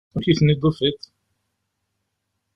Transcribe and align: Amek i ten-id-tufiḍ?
Amek 0.13 0.27
i 0.31 0.33
ten-id-tufiḍ? 0.37 0.99